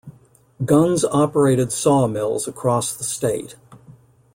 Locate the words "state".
3.03-3.55